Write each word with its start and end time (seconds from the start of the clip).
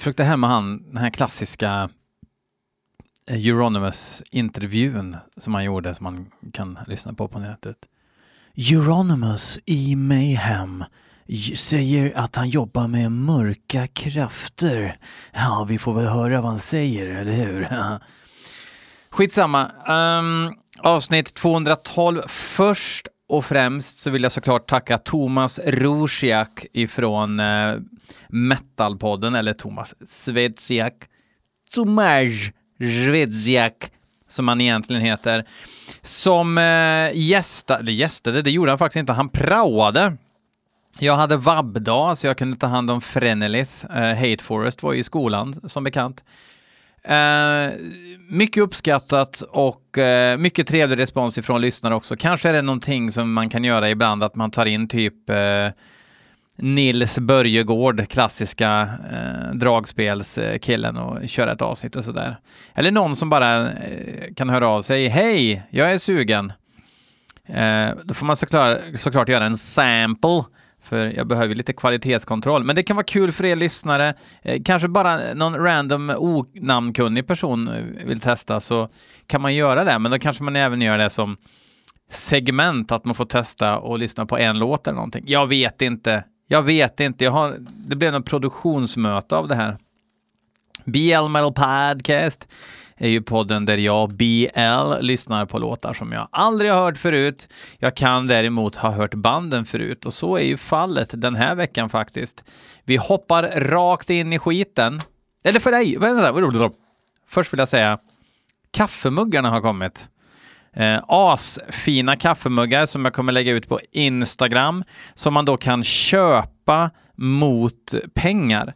Försökte 0.00 0.24
hämma 0.24 0.46
han, 0.46 0.82
den 0.88 0.96
här 0.96 1.10
klassiska 1.10 1.90
eh, 3.30 3.46
Euronymous-intervjun 3.46 5.16
som 5.36 5.54
han 5.54 5.64
gjorde 5.64 5.94
som 5.94 6.04
man 6.04 6.30
kan 6.52 6.78
lyssna 6.86 7.12
på 7.12 7.28
på 7.28 7.38
nätet. 7.38 7.76
Euronymous 8.56 9.58
i 9.66 9.96
Mayhem 9.96 10.84
säger 11.56 12.16
att 12.16 12.36
han 12.36 12.48
jobbar 12.48 12.88
med 12.88 13.12
mörka 13.12 13.86
krafter. 13.86 14.96
Ja, 15.32 15.66
vi 15.68 15.78
får 15.78 15.94
väl 15.94 16.06
höra 16.06 16.40
vad 16.40 16.50
han 16.50 16.58
säger, 16.58 17.06
eller 17.06 17.32
hur? 17.32 17.68
Skitsamma. 19.10 19.70
Um, 19.88 20.54
avsnitt 20.78 21.34
212. 21.34 22.22
Först 22.28 23.08
och 23.28 23.44
främst 23.44 23.98
så 23.98 24.10
vill 24.10 24.22
jag 24.22 24.32
såklart 24.32 24.68
tacka 24.68 24.98
Thomas 24.98 25.60
Rosiak 25.66 26.66
ifrån 26.72 27.40
uh, 27.40 27.80
Metalpodden, 28.28 29.34
eller 29.34 29.52
Thomas 29.52 29.94
Svedziak. 30.06 30.94
Tomasz 31.74 32.52
Svedziak, 32.78 33.90
som 34.28 34.48
han 34.48 34.60
egentligen 34.60 35.02
heter, 35.02 35.44
som 36.02 36.58
eh, 36.58 37.10
gästade, 37.14 37.80
eller 37.80 37.92
gästade, 37.92 38.42
det 38.42 38.50
gjorde 38.50 38.70
han 38.70 38.78
faktiskt 38.78 39.00
inte, 39.00 39.12
han 39.12 39.28
praoade 39.28 40.16
jag 40.98 41.16
hade 41.16 41.36
vabbdag 41.36 42.18
så 42.18 42.26
jag 42.26 42.36
kunde 42.36 42.56
ta 42.56 42.66
hand 42.66 42.90
om 42.90 43.00
Frenelith. 43.00 43.84
Eh, 43.96 44.16
Hate 44.16 44.44
Forest 44.44 44.82
var 44.82 44.92
ju 44.92 44.98
i 44.98 45.04
skolan 45.04 45.54
som 45.54 45.84
bekant. 45.84 46.24
Eh, 47.04 47.70
mycket 48.28 48.62
uppskattat 48.62 49.40
och 49.40 49.98
eh, 49.98 50.38
mycket 50.38 50.66
trevlig 50.66 50.98
respons 50.98 51.38
ifrån 51.38 51.60
lyssnare 51.60 51.94
också. 51.94 52.16
Kanske 52.16 52.48
är 52.48 52.52
det 52.52 52.62
någonting 52.62 53.12
som 53.12 53.32
man 53.32 53.50
kan 53.50 53.64
göra 53.64 53.90
ibland, 53.90 54.22
att 54.22 54.34
man 54.34 54.50
tar 54.50 54.66
in 54.66 54.88
typ 54.88 55.30
eh, 55.30 55.68
Nils 56.60 57.18
Börjegård, 57.18 58.08
klassiska 58.08 58.88
eh, 59.12 59.54
dragspelskillen 59.54 60.96
och 60.96 61.28
köra 61.28 61.52
ett 61.52 61.62
avsnitt 61.62 61.96
och 61.96 62.04
sådär. 62.04 62.36
Eller 62.74 62.90
någon 62.90 63.16
som 63.16 63.30
bara 63.30 63.70
eh, 63.70 64.34
kan 64.36 64.50
höra 64.50 64.68
av 64.68 64.82
sig. 64.82 65.08
Hej, 65.08 65.62
jag 65.70 65.92
är 65.92 65.98
sugen. 65.98 66.52
Eh, 67.46 67.88
då 68.04 68.14
får 68.14 68.26
man 68.26 68.36
såklart, 68.36 68.78
såklart 68.94 69.28
göra 69.28 69.46
en 69.46 69.56
sample 69.56 70.44
för 70.82 71.06
jag 71.06 71.26
behöver 71.26 71.54
lite 71.54 71.72
kvalitetskontroll. 71.72 72.64
Men 72.64 72.76
det 72.76 72.82
kan 72.82 72.96
vara 72.96 73.04
kul 73.04 73.32
för 73.32 73.44
er 73.44 73.56
lyssnare. 73.56 74.14
Eh, 74.42 74.62
kanske 74.64 74.88
bara 74.88 75.34
någon 75.34 75.56
random 75.56 76.12
onamnkunnig 76.18 77.26
person 77.26 77.68
eh, 77.68 77.84
vill 78.04 78.20
testa 78.20 78.60
så 78.60 78.88
kan 79.26 79.42
man 79.42 79.54
göra 79.54 79.84
det, 79.84 79.98
men 79.98 80.12
då 80.12 80.18
kanske 80.18 80.42
man 80.42 80.56
även 80.56 80.80
gör 80.80 80.98
det 80.98 81.10
som 81.10 81.36
segment, 82.10 82.92
att 82.92 83.04
man 83.04 83.14
får 83.14 83.24
testa 83.24 83.78
och 83.78 83.98
lyssna 83.98 84.26
på 84.26 84.38
en 84.38 84.58
låt 84.58 84.86
eller 84.86 84.96
någonting. 84.96 85.24
Jag 85.26 85.46
vet 85.46 85.82
inte. 85.82 86.24
Jag 86.52 86.62
vet 86.62 87.00
inte. 87.00 87.24
Jag 87.24 87.30
har, 87.30 87.56
det 87.60 87.96
blev 87.96 88.12
något 88.12 88.24
produktionsmöte 88.24 89.36
av 89.36 89.48
det 89.48 89.54
här. 89.54 89.76
BL 90.84 91.28
Metal 91.28 91.52
Podcast 91.52 92.48
är 92.96 93.08
ju 93.08 93.22
podden 93.22 93.66
där 93.66 93.78
jag, 93.78 94.10
BL, 94.10 95.00
lyssnar 95.00 95.46
på 95.46 95.58
låtar 95.58 95.94
som 95.94 96.12
jag 96.12 96.28
aldrig 96.32 96.70
har 96.70 96.78
hört 96.78 96.96
förut. 96.96 97.48
Jag 97.78 97.96
kan 97.96 98.26
däremot 98.26 98.76
ha 98.76 98.90
hört 98.90 99.14
banden 99.14 99.64
förut 99.64 100.06
och 100.06 100.14
så 100.14 100.36
är 100.36 100.42
ju 100.42 100.56
fallet 100.56 101.08
den 101.12 101.36
här 101.36 101.54
veckan 101.54 101.90
faktiskt. 101.90 102.44
Vi 102.84 102.96
hoppar 102.96 103.42
rakt 103.60 104.10
in 104.10 104.32
i 104.32 104.38
skiten. 104.38 105.00
Eller 105.44 105.60
för 105.60 105.70
dig, 105.70 105.96
vänta, 105.98 106.70
först 107.28 107.52
vill 107.52 107.58
jag 107.58 107.68
säga 107.68 107.98
kaffemuggarna 108.70 109.50
har 109.50 109.60
kommit. 109.60 110.08
Eh, 110.76 111.00
asfina 111.08 112.16
kaffemuggar 112.16 112.86
som 112.86 113.04
jag 113.04 113.14
kommer 113.14 113.32
lägga 113.32 113.52
ut 113.52 113.68
på 113.68 113.80
Instagram 113.92 114.84
som 115.14 115.34
man 115.34 115.44
då 115.44 115.56
kan 115.56 115.84
köpa 115.84 116.90
mot 117.16 117.94
pengar. 118.14 118.74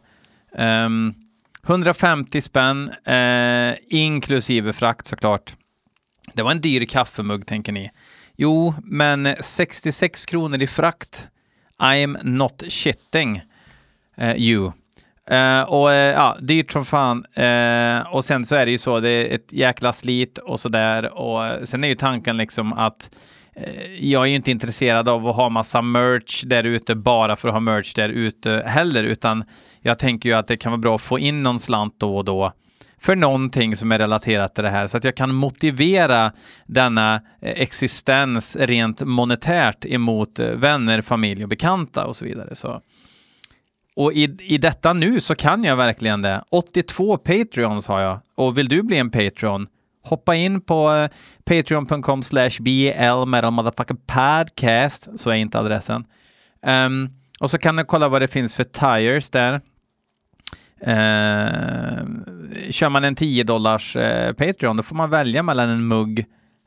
Eh, 0.57 0.89
150 1.67 2.41
spänn, 2.41 2.89
eh, 3.05 3.75
inklusive 3.87 4.73
frakt 4.73 5.07
såklart. 5.07 5.55
Det 6.33 6.43
var 6.43 6.51
en 6.51 6.61
dyr 6.61 6.85
kaffemugg, 6.85 7.47
tänker 7.47 7.71
ni. 7.71 7.91
Jo, 8.37 8.73
men 8.83 9.35
66 9.41 10.25
kronor 10.25 10.61
i 10.61 10.67
frakt. 10.67 11.29
I'm 11.79 12.17
not 12.23 12.63
shitting 12.69 13.41
eh, 14.17 14.35
you. 14.35 14.71
Uh, 15.31 15.61
och 15.61 15.87
uh, 15.87 15.93
ja, 15.93 16.37
dyrt 16.41 16.71
som 16.71 16.85
fan. 16.85 17.25
Uh, 17.39 18.15
och 18.15 18.25
sen 18.25 18.45
så 18.45 18.55
är 18.55 18.65
det 18.65 18.71
ju 18.71 18.77
så, 18.77 18.99
det 18.99 19.09
är 19.09 19.35
ett 19.35 19.53
jäkla 19.53 19.93
slit 19.93 20.37
och 20.37 20.59
sådär. 20.59 21.17
Och 21.17 21.67
sen 21.67 21.83
är 21.83 21.87
ju 21.87 21.95
tanken 21.95 22.37
liksom 22.37 22.73
att 22.73 23.09
jag 23.99 24.23
är 24.23 24.27
ju 24.27 24.35
inte 24.35 24.51
intresserad 24.51 25.09
av 25.09 25.27
att 25.27 25.35
ha 25.35 25.49
massa 25.49 25.81
merch 25.81 26.43
där 26.45 26.63
ute 26.63 26.95
bara 26.95 27.35
för 27.35 27.47
att 27.47 27.53
ha 27.53 27.59
merch 27.59 27.93
där 27.93 28.09
ute 28.09 28.63
heller, 28.65 29.03
utan 29.03 29.43
jag 29.81 29.99
tänker 29.99 30.29
ju 30.29 30.35
att 30.35 30.47
det 30.47 30.57
kan 30.57 30.71
vara 30.71 30.79
bra 30.79 30.95
att 30.95 31.01
få 31.01 31.19
in 31.19 31.43
någon 31.43 31.59
slant 31.59 31.95
då 31.97 32.17
och 32.17 32.25
då 32.25 32.51
för 33.05 33.15
någonting 33.15 33.75
som 33.75 33.91
är 33.91 33.99
relaterat 33.99 34.55
till 34.55 34.63
det 34.63 34.69
här 34.69 34.87
så 34.87 34.97
att 34.97 35.03
jag 35.03 35.15
kan 35.15 35.35
motivera 35.35 36.31
denna 36.65 37.21
existens 37.41 38.55
rent 38.55 39.01
monetärt 39.01 39.85
emot 39.85 40.39
vänner, 40.39 41.01
familj 41.01 41.43
och 41.43 41.49
bekanta 41.49 42.05
och 42.05 42.15
så 42.15 42.25
vidare. 42.25 42.55
Så. 42.55 42.81
Och 43.95 44.13
i, 44.13 44.37
i 44.39 44.57
detta 44.57 44.93
nu 44.93 45.19
så 45.19 45.35
kan 45.35 45.63
jag 45.63 45.75
verkligen 45.75 46.21
det. 46.21 46.43
82 46.49 47.17
Patreons 47.17 47.87
har 47.87 47.99
jag 47.99 48.19
och 48.35 48.57
vill 48.57 48.67
du 48.67 48.83
bli 48.83 48.97
en 48.97 49.11
Patreon 49.11 49.67
hoppa 50.05 50.35
in 50.35 50.61
på 50.61 50.91
eh, 50.91 51.03
uh, 51.03 51.09
patreon.com 51.45 52.23
slash 52.23 52.49
bl 52.59 52.89
podcast, 54.05 55.09
så 55.15 55.29
är 55.29 55.35
inte 55.35 55.59
adressen. 55.59 56.05
Um, 56.61 57.09
och 57.39 57.51
så 57.51 57.57
kan 57.57 57.75
du 57.75 57.83
kolla 57.83 58.09
vad 58.09 58.21
det 58.21 58.27
finns 58.27 58.55
för 58.55 58.63
tires 58.63 59.29
där. 59.29 59.61
Uh, 60.87 62.05
kör 62.69 62.89
man 62.89 63.03
en 63.03 63.15
10 63.15 63.43
dollars 63.43 63.95
uh, 63.95 64.31
Patreon, 64.31 64.77
då 64.77 64.83
får 64.83 64.95
man 64.95 65.09
välja 65.09 65.43
mellan 65.43 65.69
en 65.69 65.87
mugg 65.87 66.25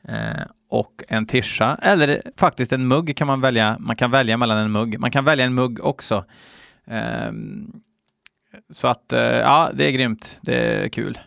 uh, 0.09 0.43
och 0.69 1.03
en 1.07 1.25
tischa. 1.25 1.77
Eller 1.81 2.21
faktiskt 2.37 2.71
en 2.71 2.87
mugg 2.87 3.15
kan 3.15 3.27
man 3.27 3.41
välja. 3.41 3.77
Man 3.79 3.95
kan 3.95 4.11
välja 4.11 4.37
mellan 4.37 4.57
en 4.57 4.71
mugg. 4.71 4.99
Man 4.99 5.11
kan 5.11 5.25
välja 5.25 5.45
en 5.45 5.53
mugg 5.53 5.85
också. 5.85 6.25
Ehm, 6.89 7.71
så 8.69 8.87
att, 8.87 9.13
eh, 9.13 9.21
ja, 9.21 9.71
det 9.73 9.85
är 9.85 9.91
grymt. 9.91 10.37
Det 10.41 10.55
är 10.55 10.89
kul. 10.89 11.19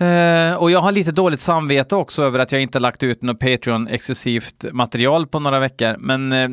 Uh, 0.00 0.54
och 0.54 0.70
jag 0.70 0.80
har 0.80 0.92
lite 0.92 1.12
dåligt 1.12 1.40
samvete 1.40 1.96
också 1.96 2.22
över 2.22 2.38
att 2.38 2.52
jag 2.52 2.62
inte 2.62 2.78
lagt 2.78 3.02
ut 3.02 3.22
något 3.22 3.40
Patreon-exklusivt 3.40 4.72
material 4.72 5.26
på 5.26 5.38
några 5.38 5.58
veckor. 5.58 5.96
Men 5.98 6.32
uh, 6.32 6.50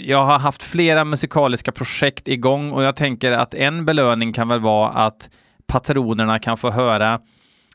jag 0.00 0.24
har 0.24 0.38
haft 0.38 0.62
flera 0.62 1.04
musikaliska 1.04 1.72
projekt 1.72 2.28
igång 2.28 2.70
och 2.70 2.82
jag 2.82 2.96
tänker 2.96 3.32
att 3.32 3.54
en 3.54 3.84
belöning 3.84 4.32
kan 4.32 4.48
väl 4.48 4.60
vara 4.60 4.88
att 4.88 5.30
patronerna 5.66 6.38
kan 6.38 6.56
få 6.56 6.70
höra 6.70 7.20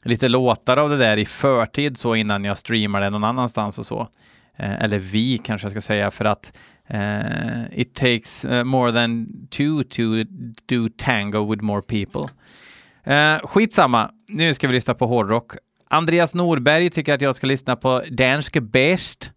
lite 0.04 0.28
låtar 0.28 0.78
av 0.78 0.90
det 0.90 0.98
där 0.98 1.18
i 1.18 1.26
förtid 1.26 1.98
så 1.98 2.16
innan 2.16 2.44
jag 2.44 2.58
streamar 2.58 3.02
det 3.02 3.10
någon 3.10 3.24
annanstans 3.24 3.80
och 3.80 3.86
så. 3.86 4.00
Uh, 4.60 4.84
eller 4.84 5.00
vi 5.00 5.38
kanske 5.38 5.66
jag 5.66 5.72
ska 5.72 5.82
säga 5.82 6.12
för 6.12 6.26
att 6.26 6.58
Eh, 6.88 7.80
it 7.80 7.96
takes 7.96 8.46
eh, 8.46 8.64
more 8.64 8.92
than 8.92 9.28
two 9.50 9.84
to 9.84 10.24
do 10.66 10.90
tango 10.98 11.52
with 11.52 11.64
more 11.64 11.82
people. 11.82 12.30
Uh, 13.08 13.48
skitsamma, 13.48 14.12
nu 14.28 14.54
ska 14.54 14.68
vi 14.68 14.74
lyssna 14.74 14.94
på 14.94 15.06
hårdrock. 15.06 15.56
Andreas 15.90 16.36
Norberg 16.36 16.90
tycker 16.90 17.14
att 17.14 17.22
jag 17.22 17.36
ska 17.36 17.48
lyssna 17.48 17.76
på 17.76 18.04
Danske 18.12 18.62
Best. 18.62 19.32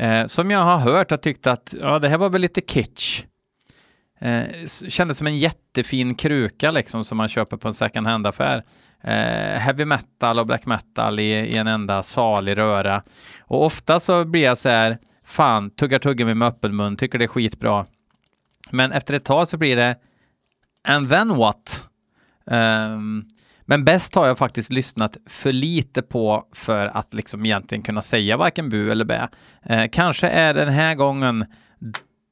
Uh, 0.00 0.26
som 0.26 0.50
jag 0.50 0.58
har 0.58 0.78
hört 0.78 1.12
och 1.12 1.22
tyckt 1.22 1.46
att 1.46 1.74
ja, 1.80 1.98
det 1.98 2.08
här 2.08 2.18
var 2.18 2.30
väl 2.30 2.40
lite 2.40 2.60
kitsch. 2.60 3.24
Uh, 4.22 4.66
kändes 4.88 5.18
som 5.18 5.26
en 5.26 5.38
jättefin 5.38 6.14
kruka 6.14 6.70
liksom 6.70 7.04
som 7.04 7.18
man 7.18 7.28
köper 7.28 7.56
på 7.56 7.68
en 7.68 7.74
second 7.74 8.06
hand-affär. 8.06 8.56
Uh, 9.04 9.58
heavy 9.58 9.84
metal 9.84 10.38
och 10.38 10.46
black 10.46 10.66
metal 10.66 11.20
i, 11.20 11.32
i, 11.32 11.56
en 11.56 11.66
enda 11.66 12.02
salig 12.02 12.58
röra. 12.58 13.02
Och 13.40 13.64
ofta 13.64 14.00
så 14.00 14.24
blir 14.24 14.42
jag 14.42 14.58
så 14.58 14.68
här, 14.68 14.98
fan, 15.28 15.70
tuggar 15.70 15.98
tuggummi 15.98 16.34
med 16.34 16.48
öppen 16.48 16.76
mun, 16.76 16.96
tycker 16.96 17.18
det 17.18 17.24
är 17.24 17.28
skitbra. 17.28 17.86
Men 18.70 18.92
efter 18.92 19.14
ett 19.14 19.24
tag 19.24 19.48
så 19.48 19.56
blir 19.56 19.76
det, 19.76 19.96
and 20.88 21.10
then 21.10 21.36
what? 21.36 21.84
Um, 22.44 23.24
men 23.64 23.84
bäst 23.84 24.14
har 24.14 24.26
jag 24.26 24.38
faktiskt 24.38 24.72
lyssnat 24.72 25.16
för 25.26 25.52
lite 25.52 26.02
på 26.02 26.44
för 26.52 26.86
att 26.86 27.14
liksom 27.14 27.44
egentligen 27.44 27.82
kunna 27.82 28.02
säga 28.02 28.36
varken 28.36 28.68
bu 28.68 28.90
eller 28.90 29.04
bä. 29.04 29.28
Eh, 29.62 29.84
kanske 29.92 30.28
är 30.28 30.54
den 30.54 30.68
här 30.68 30.94
gången 30.94 31.44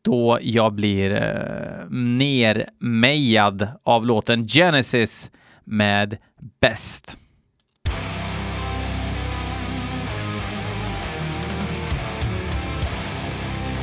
då 0.02 0.38
jag 0.42 0.72
blir 0.72 1.12
eh, 1.12 1.90
nermejad 1.90 3.68
av 3.82 4.06
låten 4.06 4.48
Genesis 4.48 5.30
med 5.64 6.16
Bäst. 6.60 7.16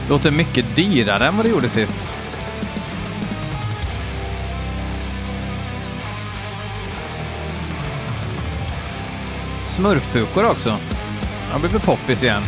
Låter 0.09 0.31
mycket 0.31 0.75
dyrare 0.75 1.27
än 1.27 1.37
vad 1.37 1.45
det 1.45 1.49
gjorde 1.49 1.69
sist. 1.69 1.99
smurfpukor 9.73 10.45
också. 10.45 10.77
Han 11.51 11.61
blir 11.61 11.79
poppis 11.79 12.23
igen. 12.23 12.43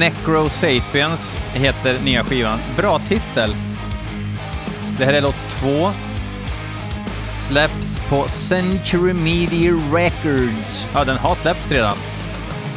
Necro 0.00 0.48
Sapiens 0.48 1.36
heter 1.52 2.00
nya 2.04 2.24
skivan. 2.24 2.58
Bra 2.76 2.98
titel. 2.98 3.54
Det 4.98 5.04
här 5.04 5.12
är 5.12 5.20
låt 5.20 5.48
två. 5.48 5.90
Släpps 7.48 8.00
på 8.08 8.28
Century 8.28 9.12
Media 9.12 9.72
Records. 9.92 10.86
Ja, 10.94 11.04
den 11.04 11.16
har 11.16 11.34
släppts 11.34 11.72
redan. 11.72 11.96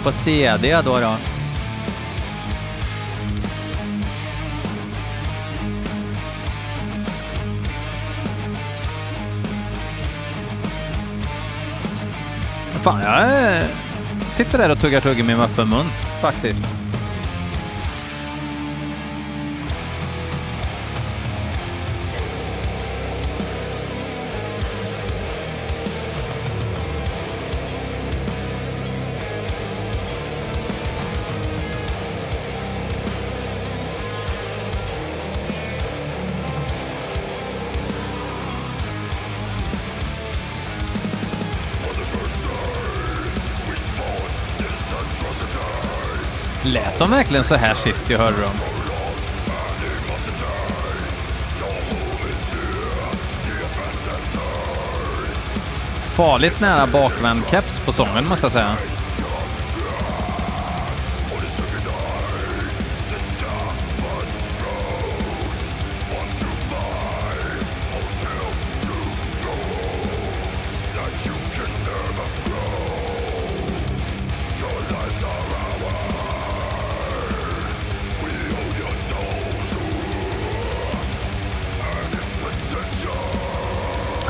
På 0.04 0.12
CD 0.12 0.82
då. 0.86 1.00
då. 1.00 1.16
Fan, 12.84 13.02
jag 13.02 13.58
eh, 13.58 13.64
sitter 14.30 14.58
där 14.58 14.70
och 14.70 14.80
tuggar 14.80 15.02
tuggummi 15.02 15.36
med 15.36 15.46
öppen 15.46 15.70
mun, 15.70 15.86
faktiskt. 16.22 16.83
De 47.04 47.12
verkligen 47.12 47.44
så 47.44 47.56
här 47.56 47.74
sist 47.74 48.10
jag 48.10 48.20
hörde 48.20 48.42
dem? 48.42 48.52
Farligt 56.02 56.60
nära 56.60 56.88
bakvänd 56.88 57.44
keps 57.50 57.80
på 57.80 57.92
sången 57.92 58.28
måste 58.28 58.46
jag 58.46 58.52
säga. 58.52 58.93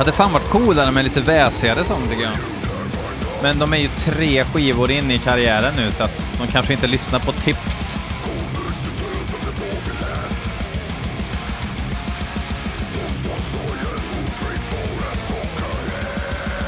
Hade 0.04 0.16
fan 0.16 0.34
varit 0.34 0.50
coolare 0.50 0.92
med 0.92 1.04
lite 1.04 1.22
väsigare 1.22 1.84
sång 1.84 2.08
tycker 2.08 2.24
jag. 2.24 2.34
Men 3.42 3.60
de 3.60 3.74
är 3.74 3.78
ju 3.78 3.88
tre 3.88 4.44
skivor 4.44 4.92
in 4.92 5.12
i 5.12 5.18
karriären 5.18 5.74
nu 5.76 5.92
så 5.92 6.04
att 6.04 6.24
de 6.40 6.48
kanske 6.48 6.74
inte 6.74 6.88
lyssnar 6.88 7.20
på 7.20 7.32
tips. 7.32 7.98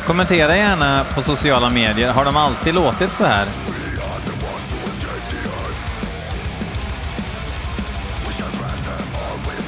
Kommentera 0.05 0.57
gärna 0.57 1.05
på 1.15 1.21
sociala 1.21 1.69
medier. 1.69 2.13
Har 2.13 2.25
de 2.25 2.37
alltid 2.37 2.73
låtit 2.73 3.13
så 3.13 3.25
här? 3.25 3.64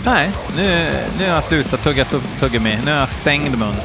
Nej, 0.07 0.29
nu, 0.55 0.89
nu 1.19 1.27
har 1.27 1.33
jag 1.33 1.43
slutat 1.43 1.83
tugga 1.83 2.05
tuggummi. 2.39 2.77
Nu 2.85 2.91
har 2.91 2.99
jag 2.99 3.09
stängd 3.09 3.57
mun. 3.57 3.75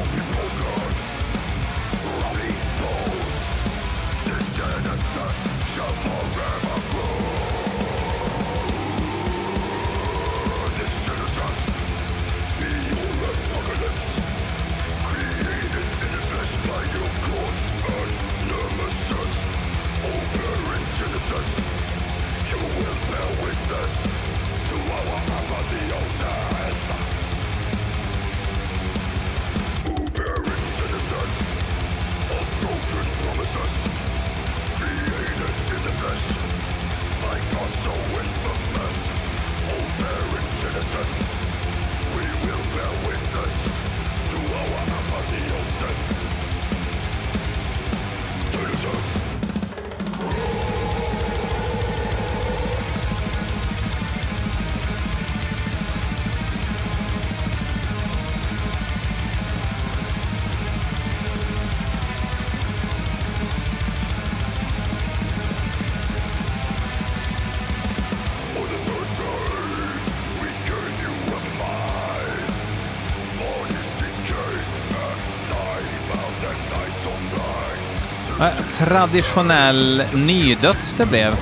Traditionell 78.83 80.03
nydöds 80.13 80.93
det 80.93 81.05
blev. 81.05 81.35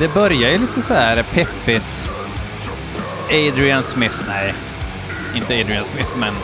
Det 0.00 0.14
börjar 0.14 0.50
ju 0.50 0.58
lite 0.58 0.82
så 0.82 0.94
här 0.94 1.22
peppigt. 1.22 2.12
Adrian 3.30 3.82
Smith, 3.82 4.16
nej, 4.28 4.54
inte 5.34 5.60
Adrian 5.60 5.84
Smith, 5.84 6.16
men... 6.16 6.34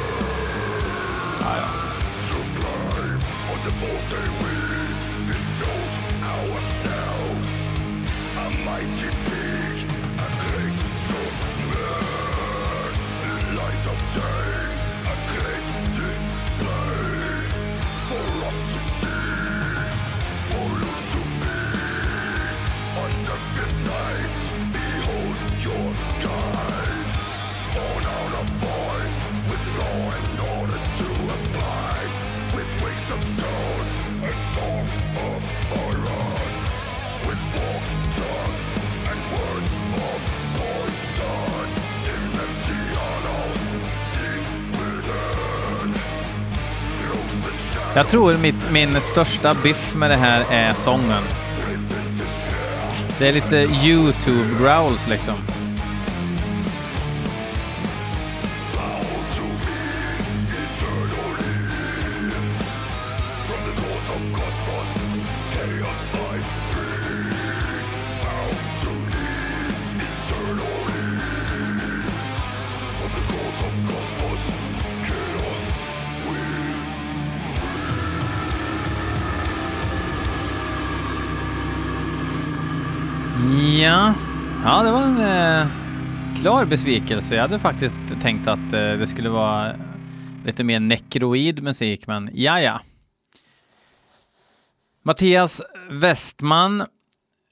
Jag 47.97 48.09
tror 48.09 48.35
mitt, 48.39 48.71
min 48.73 49.01
största 49.01 49.55
biff 49.63 49.95
med 49.97 50.11
det 50.11 50.17
här 50.17 50.45
är 50.51 50.73
sången. 50.73 51.23
Det 53.19 53.29
är 53.29 53.33
lite 53.33 53.67
YouTube-growls 53.67 55.09
liksom. 55.09 55.35
Klar 86.45 86.65
besvikelse. 86.65 87.35
Jag 87.35 87.43
hade 87.43 87.59
faktiskt 87.59 88.03
tänkt 88.23 88.49
att 88.49 88.73
eh, 88.73 88.73
det 88.73 89.07
skulle 89.07 89.29
vara 89.29 89.75
lite 90.47 90.65
mer 90.65 90.81
nekroid 90.81 91.63
musik, 91.63 92.07
men 92.07 92.31
ja, 92.33 92.61
ja. 92.61 92.81
Mattias 95.03 95.63
Westman, 95.91 96.81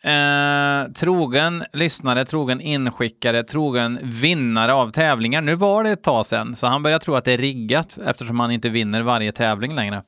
eh, 0.05 0.93
trogen 0.95 1.65
lyssnare, 1.73 2.25
trogen 2.25 2.61
inskickare, 2.61 3.45
trogen 3.45 3.99
vinnare 4.03 4.75
av 4.75 4.91
tävlingar. 4.91 5.41
Nu 5.41 5.55
var 5.55 5.85
det 5.85 5.91
ett 5.91 6.03
tag 6.03 6.27
sedan, 6.27 6.57
så 6.57 6.67
han 6.67 6.83
börjar 6.83 6.99
tro 6.99 7.15
att 7.15 7.25
det 7.25 7.33
är 7.33 7.39
riggat 7.39 7.99
eftersom 8.07 8.41
han 8.41 8.51
inte 8.51 8.69
vinner 8.69 9.03
varje 9.03 9.33
tävling 9.33 9.75
längre. 9.75 10.03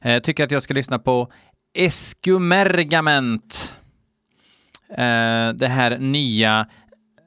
Eh, 0.00 0.22
tycker 0.22 0.44
att 0.44 0.50
jag 0.50 0.62
ska 0.62 0.74
lyssna 0.74 0.98
på 0.98 1.32
Eskumergament. 1.74 3.74
Eh, 4.90 5.48
det 5.54 5.68
här 5.68 5.98
nya 5.98 6.66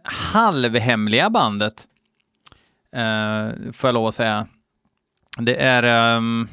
halvhemliga 0.07 1.29
bandet. 1.29 1.87
Eh, 2.93 3.71
får 3.73 3.87
jag 3.87 3.93
lov 3.93 4.07
att 4.07 4.15
säga. 4.15 4.47
Det 5.37 5.55
är... 5.55 6.15
Um, 6.15 6.49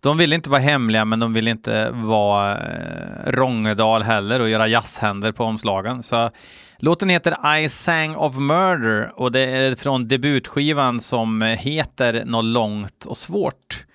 de 0.00 0.18
vill 0.18 0.32
inte 0.32 0.50
vara 0.50 0.60
hemliga, 0.60 1.04
men 1.04 1.20
de 1.20 1.32
vill 1.32 1.48
inte 1.48 1.90
vara 1.90 2.56
eh, 2.56 3.30
Rångedal 3.30 4.02
heller 4.02 4.40
och 4.40 4.48
göra 4.48 4.68
jazzhänder 4.68 5.32
på 5.32 5.44
omslagen. 5.44 6.02
Så 6.02 6.30
låten 6.78 7.08
heter 7.08 7.56
I 7.58 7.68
sang 7.68 8.16
of 8.16 8.36
murder 8.36 9.12
och 9.20 9.32
det 9.32 9.40
är 9.40 9.74
från 9.74 10.08
debutskivan 10.08 11.00
som 11.00 11.42
heter 11.42 12.24
något 12.24 12.44
långt 12.44 13.04
och 13.04 13.16
svårt. 13.16 13.86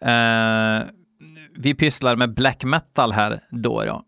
Eh, 0.00 0.86
vi 1.56 1.74
pysslar 1.74 2.16
med 2.16 2.34
black 2.34 2.64
metal 2.64 3.12
här 3.12 3.40
då. 3.50 3.84
då. 3.84 4.02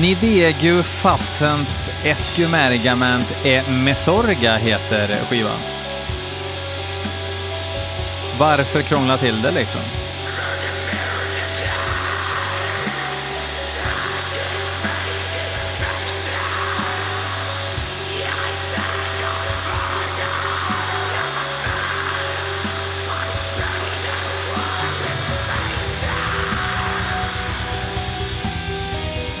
Nidegu 0.00 0.82
Fassens 0.82 1.90
Eskumergament 2.04 3.26
e 3.44 3.62
Mesorga 3.70 4.56
heter 4.56 5.16
skivan. 5.28 5.58
Varför 8.38 8.82
krångla 8.82 9.18
till 9.18 9.42
det 9.42 9.50
liksom? 9.50 9.80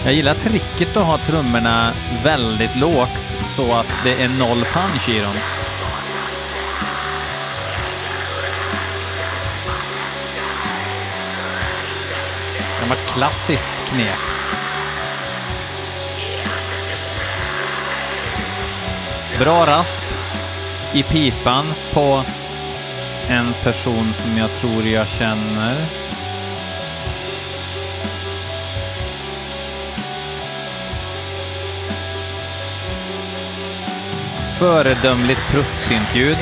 Jag 0.08 0.14
gillar 0.14 0.34
tricket 0.34 0.96
att 0.96 1.06
ha 1.06 1.18
trummorna 1.18 1.92
väldigt 2.24 2.76
lågt 2.76 3.36
så 3.46 3.74
att 3.74 3.86
det 4.04 4.22
är 4.22 4.28
noll 4.28 4.64
punch 4.64 5.08
i 5.08 5.20
dem. 5.20 5.34
Gammalt 12.80 13.06
klassiskt 13.06 13.74
knep. 13.88 14.18
Bra 19.38 19.66
rasp 19.66 20.04
i 20.92 21.02
pipan 21.02 21.74
på 21.92 22.24
en 23.28 23.52
person 23.62 24.12
som 24.14 24.38
jag 24.38 24.50
tror 24.52 24.86
jag 24.86 25.08
känner. 25.08 25.76
Föredömligt 34.58 35.40
pruttsynt-ljud. 35.50 36.36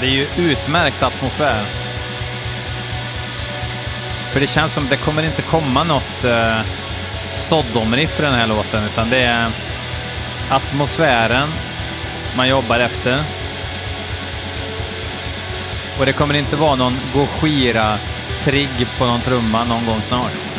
Det 0.00 0.06
är 0.06 0.10
ju 0.10 0.26
utmärkt 0.36 1.02
atmosfär. 1.02 1.64
För 4.32 4.40
det 4.40 4.46
känns 4.46 4.72
som 4.72 4.88
det 4.88 4.96
kommer 4.96 5.22
inte 5.22 5.42
komma 5.42 5.84
något 5.84 6.24
eh, 6.24 6.60
Sodom-riff 7.34 8.18
i 8.20 8.22
den 8.22 8.34
här 8.34 8.46
låten, 8.46 8.84
utan 8.84 9.10
det 9.10 9.22
är 9.22 9.50
atmosfären 10.50 11.48
man 12.36 12.48
jobbar 12.48 12.80
efter. 12.80 13.18
Och 15.98 16.06
det 16.06 16.12
kommer 16.12 16.34
inte 16.34 16.56
vara 16.56 16.76
någon 16.76 16.96
Gojira-trigg 17.14 18.86
på 18.98 19.06
någon 19.06 19.20
trumma 19.20 19.64
någon 19.64 19.86
gång 19.86 20.02
snart. 20.02 20.49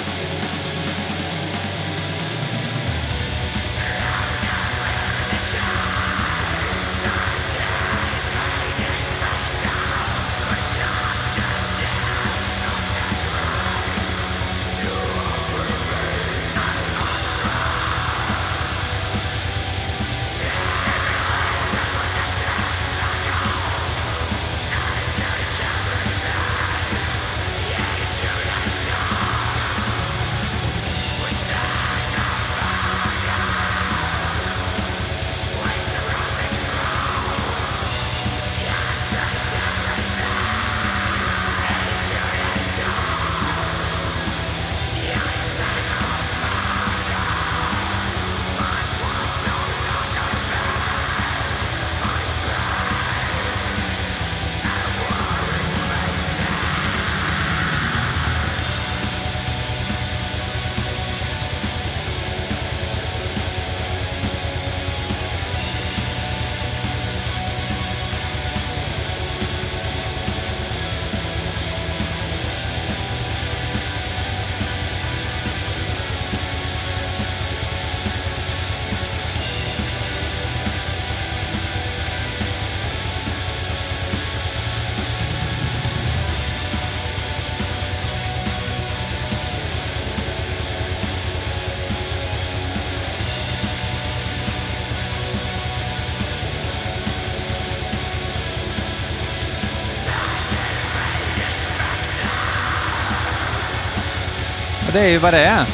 Och 104.92 104.98
det 104.98 105.04
är 105.04 105.10
ju 105.10 105.18
vad 105.18 105.34
det 105.34 105.40
är. 105.40 105.66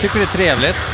Tycker 0.00 0.18
det 0.18 0.24
är 0.24 0.26
trevligt. 0.26 0.93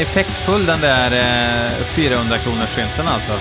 Är 0.00 0.02
effektfull 0.02 0.66
den 0.66 0.80
där 0.80 1.12
eh, 1.12 1.84
400 1.84 2.38
kronors 2.38 2.76
skynten 2.76 3.06
alltså. 3.06 3.32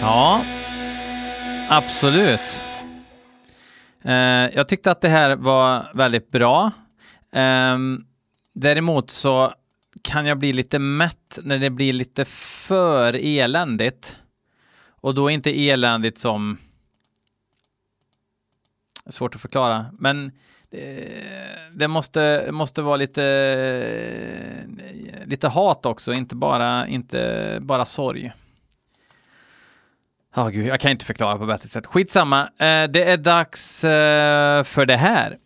Ja, 0.00 0.44
absolut. 1.68 2.60
Eh, 4.02 4.14
jag 4.54 4.68
tyckte 4.68 4.90
att 4.90 5.00
det 5.00 5.08
här 5.08 5.36
var 5.36 5.90
väldigt 5.94 6.30
bra. 6.30 6.70
Eh, 7.32 7.78
däremot 8.54 9.10
så 9.10 9.52
kan 10.02 10.26
jag 10.26 10.38
bli 10.38 10.52
lite 10.52 10.78
mätt 10.78 11.38
när 11.42 11.58
det 11.58 11.70
blir 11.70 11.92
lite 11.92 12.24
för 12.24 13.18
eländigt. 13.22 14.16
Och 15.00 15.14
då 15.14 15.30
inte 15.30 15.68
eländigt 15.68 16.18
som 16.18 16.58
svårt 19.10 19.34
att 19.34 19.40
förklara, 19.40 19.86
men 19.98 20.26
eh, 20.70 20.80
det, 21.72 21.88
måste, 21.88 22.48
måste 22.52 22.82
vara 22.82 22.96
lite, 22.96 23.24
eh, 24.78 25.26
lite 25.26 25.48
hat 25.48 25.86
också, 25.86 26.12
inte 26.12 26.34
bara, 26.34 26.86
inte 26.86 27.58
bara 27.60 27.84
sorg. 27.84 28.32
Ja, 30.36 30.44
oh, 30.44 30.50
gud, 30.50 30.66
jag 30.66 30.80
kan 30.80 30.90
inte 30.90 31.04
förklara 31.04 31.38
på 31.38 31.46
bättre 31.46 31.68
sätt. 31.68 31.86
Skitsamma, 31.86 32.42
eh, 32.42 32.84
det 32.90 33.10
är 33.10 33.16
dags 33.16 33.80
för 34.64 34.86
det 34.86 34.96
här. 34.96 35.38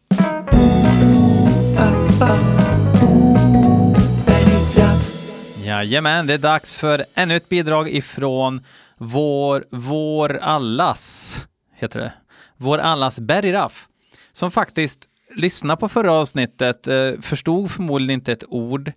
Jajamän, 5.64 6.26
det 6.26 6.34
är 6.34 6.38
dags 6.38 6.74
för 6.74 7.04
ännu 7.14 7.36
ett 7.36 7.48
bidrag 7.48 7.88
ifrån 7.88 8.64
vår, 8.98 9.64
vår 9.70 10.36
allas, 10.36 11.46
heter 11.74 12.00
det, 12.00 12.12
vår 12.58 12.78
allas 12.78 13.20
Berry 13.20 13.52
Raff, 13.52 13.88
som 14.32 14.50
faktiskt 14.50 15.08
lyssnade 15.36 15.80
på 15.80 15.88
förra 15.88 16.12
avsnittet, 16.12 16.86
eh, 16.86 17.12
förstod 17.20 17.70
förmodligen 17.70 18.20
inte 18.20 18.32
ett 18.32 18.44
ord, 18.48 18.88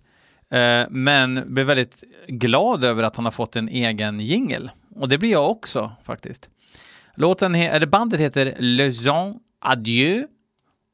eh, 0.50 0.84
men 0.90 1.54
blev 1.54 1.66
väldigt 1.66 2.04
glad 2.28 2.84
över 2.84 3.02
att 3.02 3.16
han 3.16 3.24
har 3.24 3.32
fått 3.32 3.56
en 3.56 3.68
egen 3.68 4.20
jingel. 4.20 4.70
Och 4.94 5.08
det 5.08 5.18
blir 5.18 5.30
jag 5.30 5.50
också 5.50 5.92
faktiskt. 6.04 6.48
Låten, 7.14 7.54
eller 7.54 7.86
bandet 7.86 8.20
heter 8.20 8.56
Le 8.58 8.88
Jean 8.88 9.38
Adieu 9.60 10.26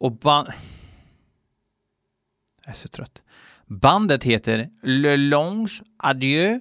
och 0.00 0.12
band... 0.12 0.48
Jag 2.64 2.70
är 2.70 2.76
så 2.76 2.88
trött. 2.88 3.22
Bandet 3.66 4.24
heter 4.24 4.70
Le 4.82 5.16
Longe 5.16 5.70
Adieu 5.96 6.60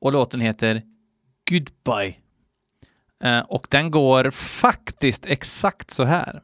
och 0.00 0.12
låten 0.12 0.40
heter 0.40 0.82
Goodbye. 1.50 2.14
Eh, 3.24 3.40
och 3.40 3.66
den 3.70 3.90
går 3.90 4.30
faktiskt 4.30 5.26
exakt 5.26 5.90
så 5.90 6.04
här. 6.04 6.42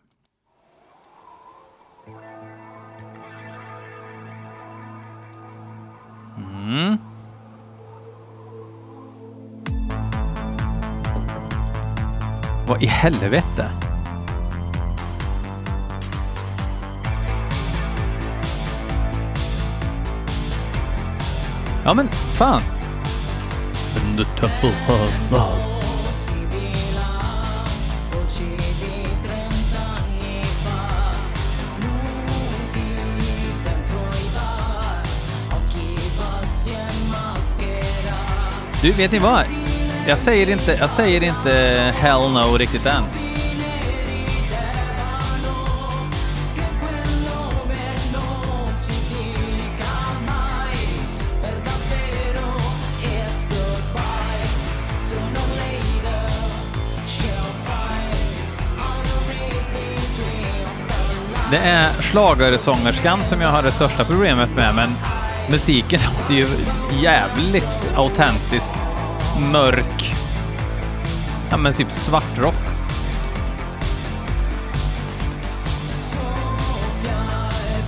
Mm. 6.37 6.99
Vad 12.67 12.83
i 12.83 12.87
helvete? 12.87 13.71
Ja 21.85 21.95
men 21.95 22.09
fan. 22.09 22.63
In 23.97 24.17
the 24.17 24.25
temple 24.25 24.75
of 24.89 25.31
love. 25.31 25.74
Du, 38.85 38.93
vet 38.93 39.13
ni 39.13 39.19
vad? 39.19 39.45
Jag 40.09 40.19
säger 40.19 40.51
inte, 40.51 40.77
jag 40.81 40.91
säger 40.91 41.23
inte 41.23 41.51
hell 41.97 42.31
no 42.31 42.57
riktigt 42.59 42.87
än. 42.87 43.03
Det 61.51 61.59
är 61.59 61.93
schlagersångerskan 62.03 63.25
som 63.25 63.41
jag 63.41 63.49
har 63.49 63.63
det 63.63 63.71
största 63.71 64.05
problemet 64.05 64.51
med, 64.57 64.75
men 64.75 64.89
musiken 65.51 66.01
låter 66.21 66.35
ju 66.35 66.47
jävligt 67.03 67.91
autentiskt 67.97 68.77
mörk. 69.53 70.15
Ja, 71.51 71.57
men 71.57 71.75
typ 71.75 71.91
svartrock. 71.91 72.55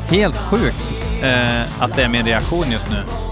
Helt 0.09 0.37
sjukt 0.37 0.93
eh, 1.23 1.83
att 1.83 1.97
det 1.97 2.03
är 2.03 2.09
min 2.09 2.25
reaktion 2.27 2.73
just 2.73 2.91
nu. 2.91 3.26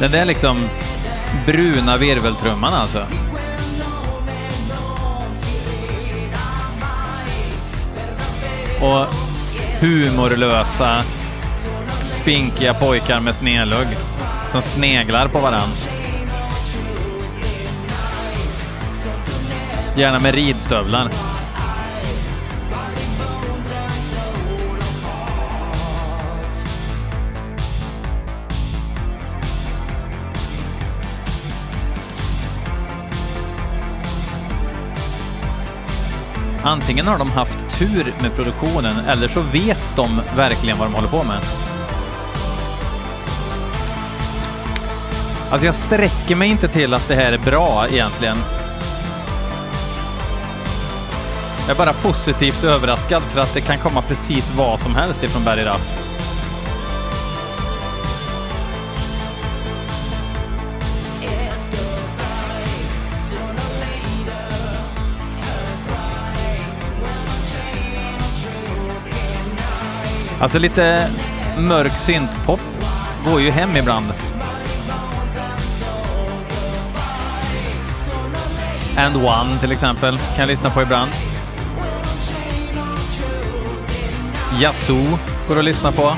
Den 0.00 0.10
där 0.10 0.24
liksom 0.24 0.68
bruna 1.46 1.96
virveltrumman 1.96 2.74
alltså. 2.74 3.06
Och 8.80 9.06
humorlösa, 9.80 11.02
spinkiga 12.10 12.74
pojkar 12.74 13.20
med 13.20 13.34
snedlugg 13.34 13.86
som 14.50 14.62
sneglar 14.62 15.28
på 15.28 15.38
varandra. 15.38 15.76
Gärna 19.96 20.20
med 20.20 20.34
ridstövlar. 20.34 21.27
Antingen 36.68 37.06
har 37.06 37.18
de 37.18 37.30
haft 37.30 37.78
tur 37.78 38.14
med 38.20 38.34
produktionen 38.36 38.96
eller 39.08 39.28
så 39.28 39.40
vet 39.40 39.96
de 39.96 40.20
verkligen 40.36 40.78
vad 40.78 40.86
de 40.86 40.94
håller 40.94 41.08
på 41.08 41.24
med. 41.24 41.40
Alltså 45.50 45.66
jag 45.66 45.74
sträcker 45.74 46.36
mig 46.36 46.48
inte 46.48 46.68
till 46.68 46.94
att 46.94 47.08
det 47.08 47.14
här 47.14 47.32
är 47.32 47.38
bra 47.38 47.86
egentligen. 47.88 48.38
Jag 51.66 51.74
är 51.74 51.78
bara 51.78 51.92
positivt 51.92 52.64
överraskad 52.64 53.22
för 53.22 53.40
att 53.40 53.54
det 53.54 53.60
kan 53.60 53.78
komma 53.78 54.02
precis 54.02 54.52
vad 54.56 54.80
som 54.80 54.94
helst 54.94 55.22
ifrån 55.22 55.44
Barry 55.44 55.64
Alltså 70.40 70.58
lite 70.58 71.10
mörk 71.58 71.92
syntpop 71.92 72.60
går 73.24 73.40
ju 73.40 73.50
hem 73.50 73.76
ibland. 73.76 74.06
And 78.96 79.16
One 79.16 79.58
till 79.60 79.72
exempel 79.72 80.18
kan 80.18 80.38
jag 80.38 80.48
lyssna 80.48 80.70
på 80.70 80.82
ibland. 80.82 81.10
Yazoo 84.60 85.18
går 85.48 85.58
att 85.58 85.64
lyssna 85.64 85.92
på. 85.92 86.14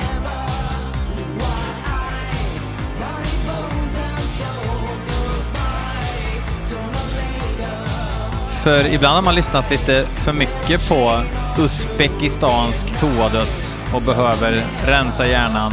För 8.63 8.95
ibland 8.95 9.15
har 9.15 9.23
man 9.23 9.35
lyssnat 9.35 9.71
lite 9.71 10.07
för 10.07 10.33
mycket 10.33 10.89
på 10.89 11.23
uzbekistansk 11.65 13.01
toadöds 13.01 13.79
och 13.95 14.03
behöver 14.03 14.65
rensa 14.87 15.27
hjärnan 15.27 15.73